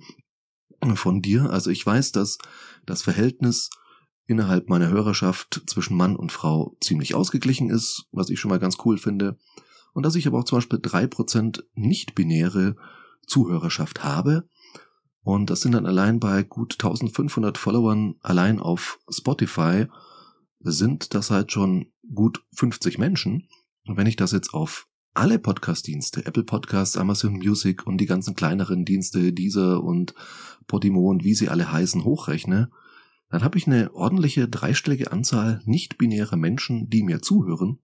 von 0.94 1.22
dir. 1.22 1.50
Also 1.50 1.70
ich 1.70 1.84
weiß, 1.84 2.12
dass 2.12 2.38
das 2.86 3.02
Verhältnis 3.02 3.70
innerhalb 4.26 4.68
meiner 4.68 4.88
Hörerschaft 4.88 5.62
zwischen 5.66 5.96
Mann 5.96 6.16
und 6.16 6.32
Frau 6.32 6.76
ziemlich 6.80 7.14
ausgeglichen 7.14 7.70
ist, 7.70 8.06
was 8.12 8.30
ich 8.30 8.38
schon 8.38 8.50
mal 8.50 8.60
ganz 8.60 8.76
cool 8.84 8.96
finde. 8.96 9.38
Und 9.92 10.04
dass 10.04 10.14
ich 10.14 10.26
aber 10.26 10.38
auch 10.38 10.44
zum 10.44 10.58
Beispiel 10.58 10.78
drei 10.80 11.06
Prozent 11.06 11.64
nicht-binäre 11.74 12.76
Zuhörerschaft 13.26 14.04
habe. 14.04 14.48
Und 15.22 15.50
das 15.50 15.60
sind 15.60 15.72
dann 15.72 15.86
allein 15.86 16.18
bei 16.18 16.42
gut 16.42 16.74
1500 16.74 17.58
Followern 17.58 18.14
allein 18.20 18.58
auf 18.58 18.98
Spotify 19.10 19.86
sind 20.60 21.14
das 21.14 21.30
halt 21.30 21.52
schon 21.52 21.92
gut 22.14 22.44
50 22.54 22.98
Menschen. 22.98 23.48
Und 23.86 23.96
wenn 23.96 24.06
ich 24.06 24.16
das 24.16 24.32
jetzt 24.32 24.54
auf 24.54 24.86
alle 25.14 25.38
Podcast-Dienste, 25.38 26.24
Apple 26.24 26.44
Podcasts, 26.44 26.96
Amazon 26.96 27.34
Music 27.34 27.86
und 27.86 27.98
die 27.98 28.06
ganzen 28.06 28.34
kleineren 28.34 28.84
Dienste, 28.84 29.32
Deezer 29.32 29.82
und 29.82 30.14
Podimo 30.66 31.10
und 31.10 31.24
wie 31.24 31.34
sie 31.34 31.48
alle 31.48 31.72
heißen, 31.72 32.04
hochrechne, 32.04 32.70
dann 33.28 33.44
habe 33.44 33.58
ich 33.58 33.66
eine 33.66 33.92
ordentliche 33.94 34.48
dreistellige 34.48 35.12
Anzahl 35.12 35.62
nicht-binärer 35.64 36.36
Menschen, 36.36 36.88
die 36.88 37.02
mir 37.02 37.22
zuhören. 37.22 37.80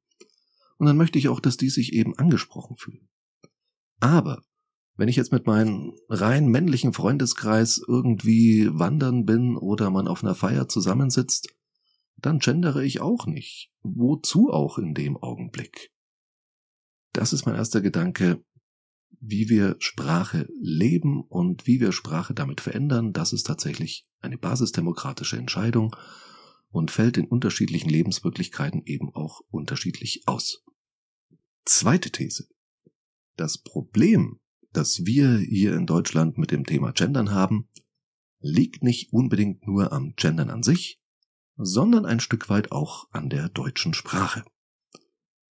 Und 0.79 0.87
dann 0.87 0.97
möchte 0.97 1.19
ich 1.19 1.29
auch, 1.29 1.41
dass 1.41 1.57
die 1.57 1.71
sich 1.71 1.93
eben 1.93 2.17
angesprochen 2.19 2.77
fühlen. 2.77 3.09
Aber 4.01 4.43
wenn 4.97 5.09
ich 5.09 5.17
jetzt 5.17 5.33
mit 5.33 5.47
meinem 5.47 5.95
rein 6.09 6.47
männlichen 6.47 6.93
Freundeskreis 6.93 7.81
irgendwie 7.87 8.69
wandern 8.73 9.25
bin 9.25 9.57
oder 9.57 9.91
man 9.91 10.09
auf 10.09 10.23
einer 10.23 10.35
Feier 10.35 10.69
zusammensitzt, 10.69 11.55
dann 12.17 12.39
gendere 12.39 12.85
ich 12.85 13.01
auch 13.01 13.27
nicht. 13.27 13.71
Wozu 13.83 14.51
auch 14.51 14.79
in 14.79 14.95
dem 14.95 15.17
Augenblick? 15.17 15.93
Das 17.13 17.33
ist 17.33 17.47
mein 17.47 17.55
erster 17.55 17.81
Gedanke, 17.81 18.43
wie 19.21 19.49
wir 19.49 19.77
Sprache 19.79 20.49
leben 20.61 21.23
und 21.23 21.67
wie 21.67 21.81
wir 21.81 21.93
Sprache 21.93 22.35
damit 22.35 22.61
verändern. 22.61 23.13
Das 23.13 23.33
ist 23.33 23.45
tatsächlich 23.45 24.07
eine 24.21 24.39
basisdemokratische 24.39 25.37
Entscheidung 25.37 25.95
und 26.71 26.91
fällt 26.91 27.17
in 27.17 27.27
unterschiedlichen 27.27 27.89
Lebenswirklichkeiten 27.89 28.83
eben 28.85 29.15
auch 29.15 29.41
unterschiedlich 29.51 30.23
aus. 30.27 30.65
Zweite 31.65 32.11
These. 32.11 32.49
Das 33.37 33.59
Problem, 33.59 34.41
das 34.77 35.07
wir 35.07 35.39
hier 35.39 35.75
in 35.75 35.87
Deutschland 35.87 36.39
mit 36.39 36.51
dem 36.51 36.65
Thema 36.65 36.93
Gendern 36.93 37.31
haben, 37.31 37.69
liegt 38.41 38.83
nicht 38.83 39.13
unbedingt 39.13 39.67
nur 39.67 39.93
am 39.93 40.15
Gendern 40.17 40.51
an 40.51 40.63
sich, 40.63 41.01
sondern 41.57 42.05
ein 42.05 42.21
Stück 42.21 42.49
weit 42.49 42.73
auch 42.73 43.09
an 43.11 43.31
der 43.31 43.49
deutschen 43.49 43.95
Sprache. 43.95 44.45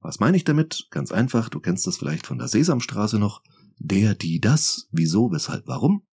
Was 0.02 0.20
meine 0.20 0.36
ich 0.36 0.44
damit? 0.44 0.88
Ganz 0.92 1.12
einfach, 1.12 1.48
du 1.48 1.60
kennst 1.62 1.88
das 1.88 1.98
vielleicht 1.98 2.28
von 2.28 2.38
der 2.38 2.50
Sesamstraße 2.50 3.20
noch. 3.20 3.42
Der, 3.78 4.16
die, 4.16 4.40
das, 4.40 4.90
wieso, 4.92 5.32
weshalb, 5.32 5.66
warum. 5.66 6.06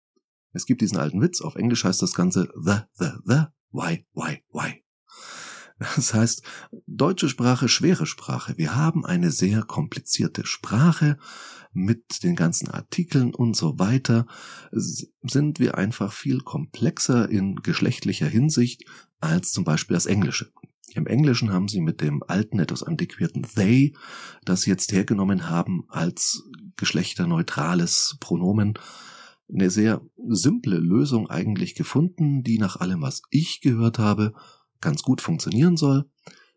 Es 0.53 0.65
gibt 0.65 0.81
diesen 0.81 0.99
alten 0.99 1.21
Witz, 1.21 1.41
auf 1.41 1.57
Englisch 1.57 1.85
heißt 1.85 2.01
das 2.01 2.15
Ganze 2.15 2.49
the, 2.55 2.79
the, 2.95 3.11
the, 3.25 3.45
why, 3.73 4.07
why, 4.13 4.45
why. 4.53 4.85
Das 5.81 6.13
heißt, 6.13 6.43
deutsche 6.87 7.31
Sprache, 7.31 7.69
schwere 7.69 8.05
Sprache. 8.05 8.59
Wir 8.59 8.77
haben 8.77 9.07
eine 9.07 9.31
sehr 9.31 9.63
komplizierte 9.63 10.45
Sprache 10.45 11.17
mit 11.73 12.23
den 12.23 12.37
ganzen 12.37 12.69
Artikeln 12.69 13.35
und 13.35 13.57
so 13.57 13.79
weiter. 13.79 14.27
Sind 14.73 15.59
wir 15.59 15.79
einfach 15.79 16.13
viel 16.13 16.41
komplexer 16.41 17.31
in 17.31 17.57
geschlechtlicher 17.57 18.29
Hinsicht 18.29 18.85
als 19.21 19.53
zum 19.53 19.65
Beispiel 19.65 19.95
das 19.95 20.07
Englische. 20.07 20.53
Im 20.95 21.07
Englischen 21.07 21.51
haben 21.51 21.69
sie 21.69 21.81
mit 21.81 22.03
dem 22.03 22.23
alten, 22.27 22.59
etwas 22.59 22.83
antiquierten 22.83 23.47
they, 23.55 23.95
das 24.45 24.63
sie 24.63 24.71
jetzt 24.71 24.93
hergenommen 24.93 25.49
haben 25.49 25.85
als 25.89 26.43
geschlechterneutrales 26.77 28.17
Pronomen, 28.21 28.75
eine 29.53 29.71
sehr 29.71 30.03
simple 30.29 30.77
Lösung 30.77 31.31
eigentlich 31.31 31.75
gefunden, 31.75 32.43
die 32.43 32.59
nach 32.59 32.77
allem, 32.77 33.03
was 33.03 33.23
ich 33.31 33.61
gehört 33.61 33.99
habe, 33.99 34.35
ganz 34.81 35.03
gut 35.03 35.21
funktionieren 35.21 35.77
soll. 35.77 36.11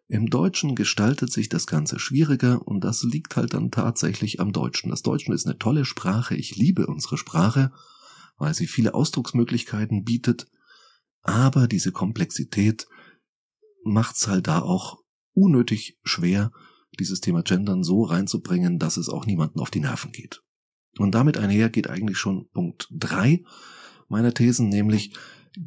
Im 0.08 0.30
Deutschen 0.30 0.76
gestaltet 0.76 1.32
sich 1.32 1.50
das 1.50 1.66
Ganze 1.66 1.98
schwieriger 1.98 2.66
und 2.68 2.82
das 2.84 3.04
liegt 3.04 3.36
halt 3.36 3.54
dann 3.54 3.72
tatsächlich 3.72 4.40
am 4.40 4.52
Deutschen. 4.52 4.90
Das 4.90 5.02
Deutschen 5.02 5.34
ist 5.34 5.46
eine 5.46 5.58
tolle 5.58 5.86
Sprache, 5.86 6.36
ich 6.36 6.56
liebe 6.56 6.88
unsere 6.88 7.18
Sprache, 7.18 7.72
weil 8.38 8.54
sie 8.54 8.68
viele 8.68 8.94
Ausdrucksmöglichkeiten 8.94 10.04
bietet, 10.04 10.48
aber 11.22 11.68
diese 11.68 11.92
Komplexität 11.92 12.88
macht's 13.84 14.28
halt 14.28 14.48
da 14.48 14.62
auch 14.62 15.00
unnötig 15.34 15.98
schwer, 16.04 16.52
dieses 17.00 17.22
Thema 17.22 17.42
Gendern 17.42 17.84
so 17.84 18.04
reinzubringen, 18.04 18.78
dass 18.78 18.98
es 18.98 19.10
auch 19.10 19.26
niemanden 19.26 19.60
auf 19.60 19.72
die 19.72 19.80
Nerven 19.80 20.12
geht. 20.12 20.44
Und 21.00 21.16
damit 21.16 21.38
einher 21.38 21.70
geht 21.70 21.90
eigentlich 21.90 22.18
schon 22.18 22.50
Punkt 22.52 22.88
drei 22.92 23.44
meiner 24.10 24.34
Thesen, 24.34 24.70
nämlich 24.70 25.14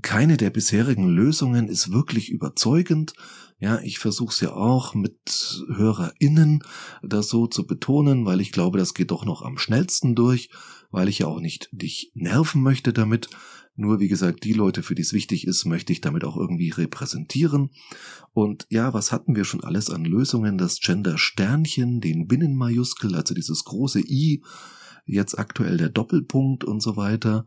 keine 0.02 0.36
der 0.36 0.50
bisherigen 0.50 1.08
Lösungen 1.08 1.68
ist 1.68 1.92
wirklich 1.92 2.30
überzeugend. 2.30 3.14
Ja, 3.58 3.80
ich 3.80 3.98
versuche 3.98 4.32
es 4.32 4.40
ja 4.40 4.52
auch 4.52 4.94
mit 4.94 5.64
HörerInnen 5.74 6.62
das 7.02 7.28
so 7.28 7.46
zu 7.46 7.66
betonen, 7.66 8.26
weil 8.26 8.40
ich 8.40 8.52
glaube, 8.52 8.78
das 8.78 8.92
geht 8.92 9.10
doch 9.10 9.24
noch 9.24 9.42
am 9.42 9.56
schnellsten 9.56 10.14
durch, 10.14 10.50
weil 10.90 11.08
ich 11.08 11.20
ja 11.20 11.26
auch 11.26 11.40
nicht 11.40 11.68
dich 11.72 12.10
nerven 12.14 12.62
möchte 12.62 12.92
damit. 12.92 13.30
Nur 13.76 14.00
wie 14.00 14.08
gesagt, 14.08 14.44
die 14.44 14.54
Leute, 14.54 14.82
für 14.82 14.94
die 14.94 15.02
es 15.02 15.12
wichtig 15.12 15.46
ist, 15.46 15.66
möchte 15.66 15.92
ich 15.92 16.00
damit 16.00 16.24
auch 16.24 16.36
irgendwie 16.36 16.70
repräsentieren. 16.70 17.70
Und 18.32 18.66
ja, 18.70 18.94
was 18.94 19.12
hatten 19.12 19.36
wir 19.36 19.44
schon 19.44 19.62
alles 19.64 19.90
an 19.90 20.04
Lösungen? 20.04 20.58
Das 20.58 20.80
Gender 20.80 21.18
Sternchen, 21.18 22.00
den 22.00 22.26
Binnenmajuskel, 22.26 23.14
also 23.14 23.34
dieses 23.34 23.64
große 23.64 24.00
I, 24.00 24.42
jetzt 25.04 25.38
aktuell 25.38 25.76
der 25.76 25.90
Doppelpunkt 25.90 26.64
und 26.64 26.82
so 26.82 26.96
weiter. 26.96 27.46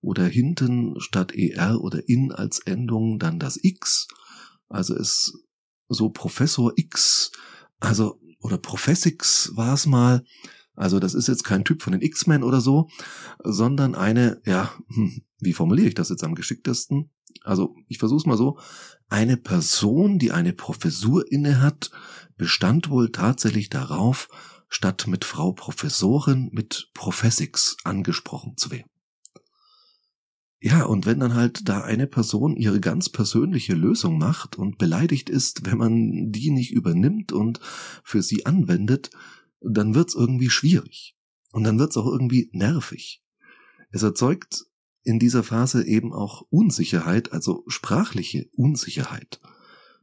Oder 0.00 0.26
hinten 0.26 1.00
statt 1.00 1.32
ER 1.34 1.80
oder 1.80 2.08
in 2.08 2.32
als 2.32 2.58
Endung 2.60 3.18
dann 3.18 3.38
das 3.38 3.58
X. 3.62 4.08
Also 4.68 4.94
ist 4.94 5.32
so 5.88 6.10
Professor 6.10 6.72
X, 6.76 7.32
also 7.80 8.20
oder 8.40 8.58
Professix 8.58 9.52
war 9.54 9.74
es 9.74 9.86
mal. 9.86 10.24
Also 10.74 11.00
das 11.00 11.14
ist 11.14 11.28
jetzt 11.28 11.44
kein 11.44 11.64
Typ 11.64 11.82
von 11.82 11.92
den 11.92 12.02
X-Men 12.02 12.42
oder 12.42 12.60
so, 12.60 12.88
sondern 13.42 13.94
eine, 13.94 14.40
ja, 14.44 14.72
hm, 14.88 15.22
wie 15.40 15.54
formuliere 15.54 15.88
ich 15.88 15.94
das 15.94 16.10
jetzt 16.10 16.22
am 16.22 16.34
geschicktesten? 16.34 17.10
Also 17.42 17.74
ich 17.88 17.98
versuche 17.98 18.18
es 18.18 18.26
mal 18.26 18.36
so. 18.36 18.58
Eine 19.08 19.36
Person, 19.36 20.18
die 20.18 20.32
eine 20.32 20.52
Professur 20.52 21.30
inne 21.30 21.60
hat, 21.60 21.90
bestand 22.36 22.90
wohl 22.90 23.10
tatsächlich 23.10 23.70
darauf, 23.70 24.28
statt 24.68 25.06
mit 25.06 25.24
Frau 25.24 25.52
Professorin 25.52 26.50
mit 26.52 26.90
Professix 26.92 27.76
angesprochen 27.84 28.56
zu 28.56 28.70
werden. 28.70 28.90
Ja, 30.66 30.82
und 30.82 31.06
wenn 31.06 31.20
dann 31.20 31.34
halt 31.34 31.68
da 31.68 31.82
eine 31.82 32.08
Person 32.08 32.56
ihre 32.56 32.80
ganz 32.80 33.08
persönliche 33.08 33.74
Lösung 33.74 34.18
macht 34.18 34.58
und 34.58 34.78
beleidigt 34.78 35.30
ist, 35.30 35.64
wenn 35.64 35.78
man 35.78 36.32
die 36.32 36.50
nicht 36.50 36.72
übernimmt 36.72 37.30
und 37.30 37.60
für 38.02 38.20
sie 38.20 38.46
anwendet, 38.46 39.10
dann 39.60 39.94
wird's 39.94 40.16
irgendwie 40.16 40.50
schwierig. 40.50 41.16
Und 41.52 41.62
dann 41.62 41.78
wird's 41.78 41.96
auch 41.96 42.08
irgendwie 42.08 42.50
nervig. 42.52 43.22
Es 43.90 44.02
erzeugt 44.02 44.66
in 45.04 45.20
dieser 45.20 45.44
Phase 45.44 45.86
eben 45.86 46.12
auch 46.12 46.42
Unsicherheit, 46.50 47.32
also 47.32 47.62
sprachliche 47.68 48.48
Unsicherheit. 48.56 49.40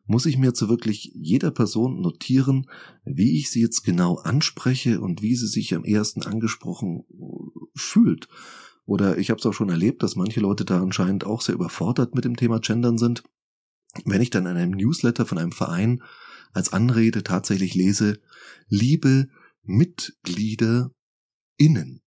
Muss 0.06 0.26
ich 0.26 0.38
mir 0.38 0.54
zu 0.54 0.70
wirklich 0.70 1.12
jeder 1.14 1.52
Person 1.52 2.00
notieren, 2.00 2.70
wie 3.04 3.38
ich 3.38 3.52
sie 3.52 3.60
jetzt 3.60 3.84
genau 3.84 4.16
anspreche 4.16 5.02
und 5.02 5.22
wie 5.22 5.36
sie 5.36 5.48
sich 5.48 5.76
am 5.76 5.84
ersten 5.84 6.24
angesprochen 6.24 7.04
fühlt. 7.76 8.30
Oder 8.86 9.18
ich 9.18 9.30
habe 9.30 9.40
es 9.40 9.46
auch 9.46 9.54
schon 9.54 9.70
erlebt, 9.70 10.04
dass 10.04 10.16
manche 10.16 10.40
Leute 10.40 10.66
da 10.66 10.82
anscheinend 10.82 11.26
auch 11.26 11.42
sehr 11.42 11.56
überfordert 11.56 12.16
mit 12.16 12.26
dem 12.26 12.36
Thema 12.36 12.60
Gendern 12.60 12.98
sind. 12.98 13.24
Wenn 14.06 14.22
ich 14.22 14.30
dann 14.30 14.46
in 14.46 14.58
einem 14.58 14.72
Newsletter 14.72 15.26
von 15.26 15.38
einem 15.38 15.52
Verein 15.52 16.04
als 16.52 16.74
Anrede 16.74 17.24
tatsächlich 17.24 17.76
lese, 17.76 18.20
liebe 18.68 19.28
Mitglieder 19.64 20.92
innen. 21.58 22.02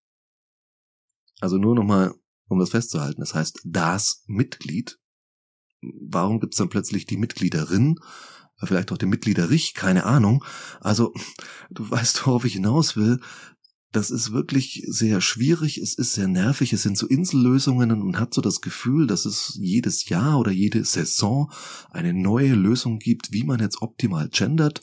Also 1.40 1.59
nur 1.59 1.75
nochmal, 1.75 2.14
um 2.49 2.59
das 2.59 2.71
festzuhalten, 2.71 3.21
das 3.21 3.35
heißt 3.35 3.61
das 3.64 4.25
Mitglied. 4.26 4.99
Warum 5.80 6.40
gibt's 6.40 6.56
dann 6.56 6.68
plötzlich 6.68 7.06
die 7.06 7.16
Mitgliederin? 7.16 7.97
Vielleicht 8.59 8.90
auch 8.90 8.97
den 8.99 9.11
Mitgliederich, 9.11 9.75
keine 9.75 10.04
Ahnung. 10.04 10.42
Also, 10.80 11.12
du 11.71 11.90
weißt, 11.90 12.26
worauf 12.26 12.45
ich 12.47 12.54
hinaus 12.54 12.97
will. 12.97 13.21
Das 13.93 14.11
ist 14.11 14.33
wirklich 14.33 14.85
sehr 14.88 15.21
schwierig, 15.21 15.78
es 15.78 15.95
ist 15.95 16.14
sehr 16.14 16.28
nervig, 16.28 16.73
es 16.73 16.83
sind 16.83 16.99
so 16.99 17.07
Insellösungen 17.07 17.93
und 17.93 18.05
man 18.05 18.21
hat 18.21 18.35
so 18.35 18.40
das 18.40 18.61
Gefühl, 18.61 19.07
dass 19.07 19.25
es 19.25 19.57
jedes 19.61 20.09
Jahr 20.09 20.38
oder 20.38 20.50
jede 20.50 20.85
Saison 20.85 21.50
eine 21.90 22.12
neue 22.12 22.55
Lösung 22.55 22.99
gibt, 22.99 23.33
wie 23.33 23.45
man 23.45 23.61
jetzt 23.61 23.81
optimal 23.81 24.28
gendert. 24.28 24.83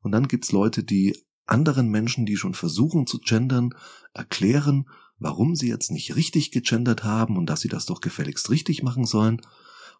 Und 0.00 0.12
dann 0.12 0.28
gibt's 0.28 0.52
Leute, 0.52 0.82
die 0.82 1.16
anderen 1.46 1.88
Menschen, 1.88 2.26
die 2.26 2.36
schon 2.36 2.54
versuchen 2.54 3.06
zu 3.06 3.18
gendern, 3.18 3.70
erklären, 4.14 4.86
warum 5.18 5.54
sie 5.54 5.68
jetzt 5.68 5.90
nicht 5.90 6.16
richtig 6.16 6.50
gegendert 6.50 7.04
haben 7.04 7.36
und 7.36 7.46
dass 7.46 7.60
sie 7.60 7.68
das 7.68 7.86
doch 7.86 8.00
gefälligst 8.00 8.50
richtig 8.50 8.82
machen 8.82 9.04
sollen. 9.04 9.40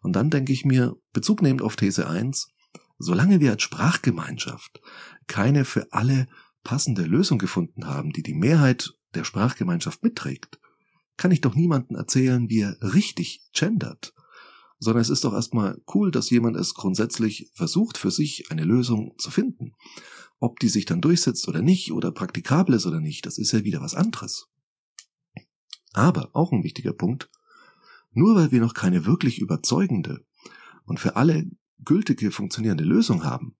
Und 0.01 0.13
dann 0.13 0.29
denke 0.29 0.51
ich 0.51 0.65
mir, 0.65 0.95
Bezug 1.13 1.41
nehmend 1.41 1.61
auf 1.61 1.75
These 1.75 2.07
1, 2.07 2.49
solange 2.97 3.39
wir 3.39 3.51
als 3.51 3.61
Sprachgemeinschaft 3.61 4.81
keine 5.27 5.63
für 5.63 5.93
alle 5.93 6.27
passende 6.63 7.03
Lösung 7.03 7.37
gefunden 7.37 7.87
haben, 7.87 8.11
die 8.11 8.23
die 8.23 8.33
Mehrheit 8.33 8.93
der 9.13 9.23
Sprachgemeinschaft 9.23 10.03
mitträgt, 10.03 10.59
kann 11.17 11.31
ich 11.31 11.41
doch 11.41 11.55
niemanden 11.55 11.95
erzählen, 11.95 12.49
wie 12.49 12.61
er 12.61 12.77
richtig 12.81 13.43
gendert. 13.53 14.13
Sondern 14.79 15.01
es 15.01 15.09
ist 15.09 15.23
doch 15.23 15.33
erstmal 15.33 15.79
cool, 15.93 16.09
dass 16.11 16.29
jemand 16.29 16.57
es 16.57 16.73
grundsätzlich 16.73 17.51
versucht, 17.53 17.97
für 17.97 18.09
sich 18.09 18.49
eine 18.49 18.63
Lösung 18.63 19.13
zu 19.17 19.29
finden. 19.29 19.73
Ob 20.39 20.59
die 20.59 20.69
sich 20.69 20.85
dann 20.85 21.01
durchsetzt 21.01 21.47
oder 21.47 21.61
nicht 21.61 21.91
oder 21.91 22.11
praktikabel 22.11 22.75
ist 22.75 22.87
oder 22.87 22.99
nicht, 22.99 23.25
das 23.27 23.37
ist 23.37 23.51
ja 23.51 23.63
wieder 23.63 23.81
was 23.81 23.93
anderes. 23.93 24.47
Aber 25.93 26.31
auch 26.33 26.51
ein 26.51 26.63
wichtiger 26.63 26.93
Punkt, 26.93 27.29
nur 28.11 28.35
weil 28.35 28.51
wir 28.51 28.59
noch 28.59 28.73
keine 28.73 29.05
wirklich 29.05 29.39
überzeugende 29.39 30.25
und 30.85 30.99
für 30.99 31.15
alle 31.15 31.45
gültige 31.83 32.31
funktionierende 32.31 32.83
Lösung 32.83 33.23
haben, 33.23 33.55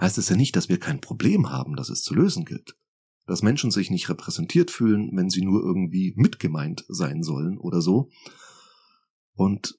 heißt 0.00 0.18
es 0.18 0.28
ja 0.28 0.36
nicht, 0.36 0.56
dass 0.56 0.68
wir 0.68 0.78
kein 0.78 1.00
Problem 1.00 1.50
haben, 1.50 1.76
das 1.76 1.90
es 1.90 2.02
zu 2.02 2.14
lösen 2.14 2.44
gilt. 2.44 2.74
Dass 3.26 3.42
Menschen 3.42 3.70
sich 3.70 3.90
nicht 3.90 4.08
repräsentiert 4.08 4.70
fühlen, 4.70 5.10
wenn 5.14 5.30
sie 5.30 5.42
nur 5.42 5.62
irgendwie 5.62 6.14
mitgemeint 6.16 6.84
sein 6.88 7.22
sollen 7.22 7.58
oder 7.58 7.80
so. 7.80 8.10
Und 9.34 9.78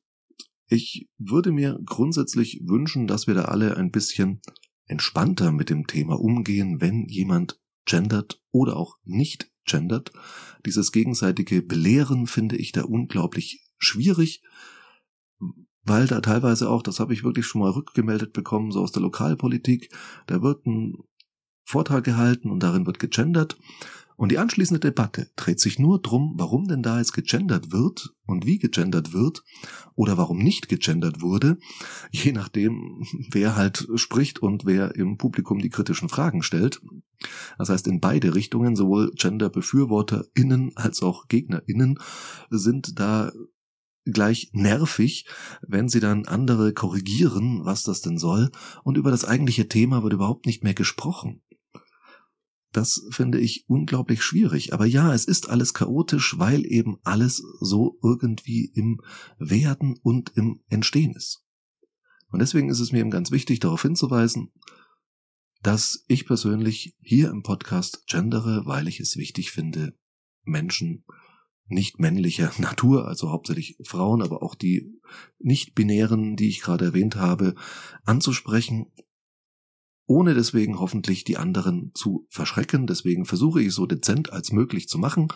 ich 0.68 1.10
würde 1.18 1.52
mir 1.52 1.80
grundsätzlich 1.86 2.62
wünschen, 2.64 3.08
dass 3.08 3.28
wir 3.28 3.34
da 3.34 3.46
alle 3.46 3.76
ein 3.76 3.92
bisschen 3.92 4.42
entspannter 4.86 5.52
mit 5.52 5.70
dem 5.70 5.88
Thema 5.88 6.20
umgehen, 6.20 6.80
wenn 6.80 7.08
jemand 7.08 7.60
gendert 7.86 8.42
oder 8.52 8.78
auch 8.78 8.98
nicht 9.04 9.50
gendert. 9.66 10.12
Dieses 10.66 10.92
gegenseitige 10.92 11.62
Belehren 11.62 12.28
finde 12.28 12.58
ich 12.58 12.72
da 12.72 12.84
unglaublich 12.84 13.66
schwierig, 13.78 14.44
weil 15.84 16.08
da 16.08 16.22
teilweise 16.22 16.70
auch, 16.70 16.84
das 16.84 17.00
habe 17.00 17.14
ich 17.14 17.24
wirklich 17.24 17.46
schon 17.46 17.62
mal 17.62 17.72
rückgemeldet 17.72 18.34
bekommen, 18.34 18.72
so 18.72 18.82
aus 18.82 18.92
der 18.92 19.02
Lokalpolitik, 19.02 19.90
da 20.28 20.42
wird 20.42 20.66
ein 20.66 20.98
Vortrag 21.64 22.04
gehalten 22.04 22.50
und 22.50 22.62
darin 22.62 22.86
wird 22.86 23.00
gegendert 23.00 23.58
und 24.22 24.32
die 24.32 24.38
anschließende 24.38 24.80
Debatte 24.80 25.32
dreht 25.36 25.60
sich 25.60 25.80
nur 25.80 26.00
drum, 26.00 26.36
warum 26.38 26.68
denn 26.68 26.84
da 26.84 27.00
jetzt 27.00 27.14
gegendert 27.14 27.72
wird 27.72 28.14
und 28.28 28.46
wie 28.46 28.60
gegendert 28.60 29.14
wird 29.14 29.44
oder 29.96 30.16
warum 30.16 30.38
nicht 30.38 30.70
gegendert 30.70 31.22
wurde, 31.22 31.58
je 32.12 32.32
nachdem, 32.32 33.02
wer 33.32 33.56
halt 33.56 33.88
spricht 33.96 34.38
und 34.38 34.64
wer 34.64 34.96
im 34.96 35.18
Publikum 35.18 35.58
die 35.58 35.72
kritischen 35.72 36.08
Fragen 36.08 36.44
stellt. 36.44 36.84
Das 37.58 37.70
heißt, 37.70 37.88
in 37.88 38.00
beide 38.00 38.36
Richtungen, 38.36 38.76
sowohl 38.76 39.12
Gender-BefürworterInnen 39.16 40.74
als 40.76 41.02
auch 41.02 41.28
GegnerInnen, 41.28 41.98
sind 42.52 43.00
da 43.00 43.32
gleich 44.06 44.50
nervig, 44.54 45.26
wenn 45.62 45.90
sie 45.90 46.00
dann 46.00 46.26
andere 46.26 46.74
korrigieren, 46.74 47.66
was 47.66 47.84
das 47.84 48.02
denn 48.02 48.18
soll, 48.18 48.52
und 48.84 48.98
über 48.98 49.12
das 49.12 49.26
eigentliche 49.26 49.68
Thema 49.68 50.04
wird 50.04 50.14
überhaupt 50.14 50.46
nicht 50.46 50.64
mehr 50.64 50.74
gesprochen. 50.74 51.42
Das 52.72 53.06
finde 53.10 53.40
ich 53.40 53.66
unglaublich 53.68 54.24
schwierig. 54.24 54.74
Aber 54.74 54.86
ja, 54.86 55.14
es 55.14 55.26
ist 55.26 55.50
alles 55.50 55.74
chaotisch, 55.74 56.40
weil 56.40 56.66
eben 56.66 56.98
alles 57.04 57.44
so 57.60 57.98
irgendwie 58.02 58.72
im 58.74 59.02
Werden 59.38 60.00
und 60.02 60.32
im 60.36 60.62
Entstehen 60.70 61.14
ist. 61.14 61.44
Und 62.32 62.40
deswegen 62.40 62.70
ist 62.70 62.80
es 62.80 62.94
mir 62.94 63.00
eben 63.00 63.12
ganz 63.12 63.32
wichtig, 63.32 63.60
darauf 63.60 63.82
hinzuweisen, 63.82 64.54
dass 65.62 66.06
ich 66.08 66.26
persönlich 66.26 66.96
hier 67.02 67.30
im 67.30 67.44
Podcast 67.44 68.08
gendere, 68.08 68.66
weil 68.66 68.88
ich 68.88 69.02
es 69.02 69.18
wichtig 69.18 69.52
finde, 69.52 69.94
Menschen 70.44 71.04
nicht 71.72 72.00
männlicher 72.00 72.52
Natur, 72.58 73.08
also 73.08 73.32
hauptsächlich 73.32 73.78
Frauen, 73.84 74.22
aber 74.22 74.44
auch 74.44 74.56
die 74.56 75.00
nicht-binären, 75.40 76.36
die 76.36 76.50
ich 76.50 76.62
gerade 76.62 76.86
erwähnt 76.86 77.16
habe, 77.16 77.56
anzusprechen 78.06 78.88
ohne 80.12 80.34
deswegen 80.34 80.78
hoffentlich 80.78 81.24
die 81.24 81.38
anderen 81.38 81.92
zu 81.94 82.28
verschrecken. 82.30 82.86
Deswegen 82.86 83.24
versuche 83.24 83.62
ich 83.62 83.74
so 83.74 83.86
dezent 83.86 84.34
als 84.34 84.52
möglich 84.52 84.90
zu 84.90 84.98
machen 84.98 85.30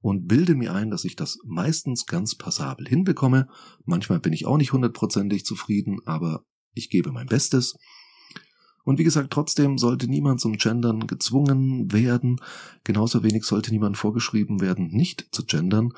und 0.00 0.26
bilde 0.26 0.56
mir 0.56 0.74
ein, 0.74 0.90
dass 0.90 1.04
ich 1.04 1.14
das 1.14 1.38
meistens 1.44 2.06
ganz 2.06 2.34
passabel 2.34 2.88
hinbekomme. 2.88 3.48
Manchmal 3.84 4.18
bin 4.18 4.32
ich 4.32 4.44
auch 4.44 4.56
nicht 4.56 4.72
hundertprozentig 4.72 5.44
zufrieden, 5.44 5.98
aber 6.04 6.44
ich 6.74 6.90
gebe 6.90 7.12
mein 7.12 7.26
Bestes. 7.26 7.76
Und 8.88 8.98
wie 8.98 9.04
gesagt, 9.04 9.34
trotzdem 9.34 9.76
sollte 9.76 10.08
niemand 10.08 10.40
zum 10.40 10.54
Gendern 10.56 11.06
gezwungen 11.06 11.92
werden, 11.92 12.40
genauso 12.84 13.22
wenig 13.22 13.44
sollte 13.44 13.70
niemand 13.70 13.98
vorgeschrieben 13.98 14.62
werden, 14.62 14.86
nicht 14.86 15.28
zu 15.30 15.44
gendern, 15.44 15.92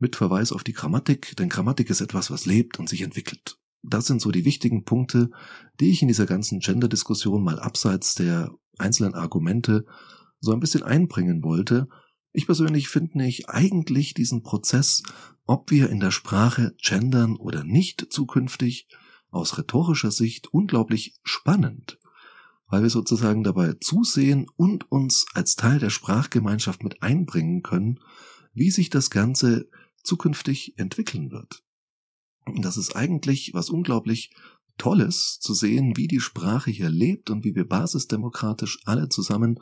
mit 0.00 0.16
Verweis 0.16 0.50
auf 0.50 0.64
die 0.64 0.72
Grammatik, 0.72 1.36
denn 1.36 1.48
Grammatik 1.48 1.90
ist 1.90 2.00
etwas, 2.00 2.32
was 2.32 2.44
lebt 2.44 2.80
und 2.80 2.88
sich 2.88 3.02
entwickelt. 3.02 3.60
Das 3.84 4.06
sind 4.06 4.20
so 4.20 4.32
die 4.32 4.44
wichtigen 4.44 4.82
Punkte, 4.82 5.30
die 5.78 5.92
ich 5.92 6.02
in 6.02 6.08
dieser 6.08 6.26
ganzen 6.26 6.58
Gender-Diskussion 6.58 7.44
mal 7.44 7.60
abseits 7.60 8.16
der 8.16 8.50
einzelnen 8.78 9.14
Argumente 9.14 9.84
so 10.40 10.50
ein 10.50 10.58
bisschen 10.58 10.82
einbringen 10.82 11.44
wollte. 11.44 11.86
Ich 12.32 12.46
persönlich 12.46 12.88
finde 12.88 13.18
nicht 13.18 13.48
eigentlich 13.48 14.12
diesen 14.12 14.42
Prozess, 14.42 15.04
ob 15.46 15.70
wir 15.70 15.88
in 15.88 16.00
der 16.00 16.10
Sprache 16.10 16.74
gendern 16.82 17.36
oder 17.36 17.62
nicht 17.62 18.08
zukünftig, 18.10 18.88
aus 19.30 19.56
rhetorischer 19.56 20.10
Sicht 20.10 20.52
unglaublich 20.52 21.14
spannend, 21.22 22.00
weil 22.68 22.82
wir 22.82 22.90
sozusagen 22.90 23.44
dabei 23.44 23.74
zusehen 23.80 24.46
und 24.56 24.90
uns 24.90 25.26
als 25.34 25.56
Teil 25.56 25.78
der 25.78 25.90
Sprachgemeinschaft 25.90 26.82
mit 26.82 27.02
einbringen 27.02 27.62
können, 27.62 28.00
wie 28.52 28.70
sich 28.70 28.90
das 28.90 29.10
Ganze 29.10 29.68
zukünftig 30.02 30.78
entwickeln 30.78 31.30
wird. 31.30 31.62
Und 32.46 32.64
das 32.64 32.76
ist 32.76 32.94
eigentlich 32.94 33.52
was 33.54 33.70
unglaublich 33.70 34.30
Tolles 34.76 35.38
zu 35.40 35.54
sehen, 35.54 35.96
wie 35.96 36.08
die 36.08 36.20
Sprache 36.20 36.70
hier 36.70 36.90
lebt 36.90 37.30
und 37.30 37.44
wie 37.44 37.54
wir 37.54 37.66
basisdemokratisch 37.66 38.80
alle 38.84 39.08
zusammen 39.08 39.60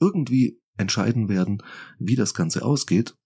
irgendwie 0.00 0.60
entscheiden 0.76 1.28
werden, 1.28 1.62
wie 1.98 2.16
das 2.16 2.34
Ganze 2.34 2.64
ausgeht. 2.64 3.16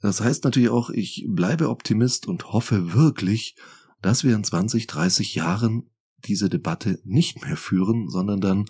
Das 0.00 0.20
heißt 0.20 0.44
natürlich 0.44 0.70
auch, 0.70 0.90
ich 0.90 1.26
bleibe 1.28 1.68
Optimist 1.68 2.26
und 2.26 2.52
hoffe 2.52 2.92
wirklich, 2.94 3.56
dass 4.00 4.24
wir 4.24 4.34
in 4.34 4.42
20, 4.42 4.86
30 4.86 5.34
Jahren 5.34 5.90
diese 6.26 6.48
Debatte 6.48 7.00
nicht 7.04 7.44
mehr 7.44 7.56
führen, 7.56 8.08
sondern 8.08 8.40
dann 8.40 8.64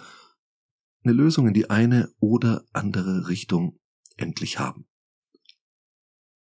eine 1.04 1.12
Lösung 1.12 1.48
in 1.48 1.54
die 1.54 1.70
eine 1.70 2.10
oder 2.20 2.64
andere 2.72 3.28
Richtung 3.28 3.78
endlich 4.16 4.58
haben. 4.58 4.86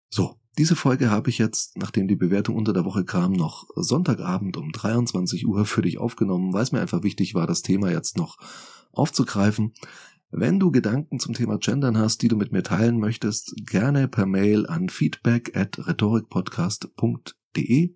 So, 0.10 0.40
diese 0.58 0.76
Folge 0.76 1.10
habe 1.10 1.30
ich 1.30 1.38
jetzt, 1.38 1.78
nachdem 1.78 2.08
die 2.08 2.18
Bewertung 2.18 2.56
unter 2.56 2.74
der 2.74 2.86
Woche 2.86 3.06
kam, 3.06 3.32
noch 3.32 3.68
Sonntagabend 3.76 4.58
um 4.58 4.72
23 4.72 5.48
Uhr 5.48 5.66
für 5.66 5.82
dich 5.82 5.98
aufgenommen, 5.98 6.54
weil 6.54 6.64
es 6.64 6.72
mir 6.72 6.82
einfach 6.82 7.04
wichtig 7.04 7.34
war, 7.34 7.48
das 7.48 7.62
Thema 7.62 7.92
jetzt 7.92 8.18
noch 8.18 8.38
aufzugreifen. 8.92 9.74
Wenn 10.30 10.60
du 10.60 10.72
Gedanken 10.72 11.20
zum 11.20 11.34
Thema 11.34 11.58
Gendern 11.58 11.98
hast, 11.98 12.22
die 12.22 12.28
du 12.28 12.36
mit 12.36 12.52
mir 12.52 12.64
teilen 12.64 13.00
möchtest, 13.00 13.54
gerne 13.66 14.08
per 14.08 14.26
Mail 14.26 14.66
an 14.66 14.90
feedback 14.90 15.58
at 15.58 15.88
rhetorikpodcast.de. 15.88 17.96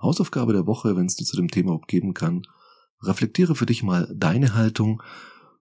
Hausaufgabe 0.00 0.52
der 0.52 0.66
Woche, 0.66 0.96
wenn 0.96 1.06
es 1.06 1.16
dir 1.16 1.24
zu 1.24 1.36
dem 1.36 1.48
Thema 1.48 1.80
geben 1.86 2.14
kann. 2.14 2.42
Reflektiere 3.02 3.54
für 3.54 3.66
dich 3.66 3.82
mal 3.82 4.12
deine 4.14 4.54
Haltung 4.54 5.02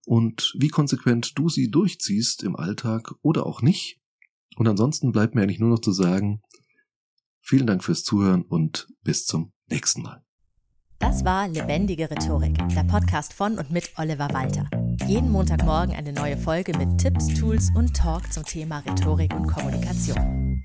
und 0.05 0.53
wie 0.57 0.69
konsequent 0.69 1.37
du 1.37 1.49
sie 1.49 1.69
durchziehst 1.69 2.43
im 2.43 2.55
Alltag 2.55 3.13
oder 3.21 3.45
auch 3.45 3.61
nicht. 3.61 3.99
Und 4.55 4.67
ansonsten 4.67 5.11
bleibt 5.11 5.35
mir 5.35 5.41
eigentlich 5.41 5.59
nur 5.59 5.69
noch 5.69 5.79
zu 5.79 5.91
sagen, 5.91 6.41
vielen 7.41 7.67
Dank 7.67 7.83
fürs 7.83 8.03
Zuhören 8.03 8.43
und 8.43 8.87
bis 9.03 9.25
zum 9.25 9.51
nächsten 9.67 10.01
Mal. 10.01 10.23
Das 10.99 11.25
war 11.25 11.47
Lebendige 11.47 12.09
Rhetorik, 12.09 12.57
der 12.69 12.83
Podcast 12.83 13.33
von 13.33 13.57
und 13.57 13.69
mit 13.69 13.91
Oliver 13.97 14.29
Walter. 14.31 14.69
Jeden 15.07 15.29
Montagmorgen 15.29 15.93
eine 15.93 16.13
neue 16.13 16.37
Folge 16.37 16.77
mit 16.77 16.97
Tipps, 16.97 17.27
Tools 17.39 17.69
und 17.75 17.95
Talk 17.95 18.31
zum 18.31 18.43
Thema 18.43 18.79
Rhetorik 18.79 19.33
und 19.35 19.47
Kommunikation. 19.47 20.64